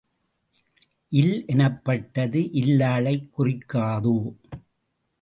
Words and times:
இல் 1.11 1.45
எனப்பட்டது 1.47 2.41
இல்லாளைக் 2.51 3.29
குறிக்காதோ? 3.37 4.17